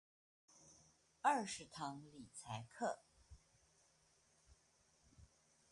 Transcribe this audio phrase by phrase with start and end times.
[1.21, 3.03] 二十堂理財課